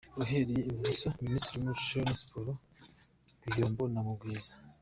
[0.21, 2.51] Uhereye ibumoso:Ministiri w'umuco na siporo,
[3.43, 4.53] Biyombo na Mugwiza.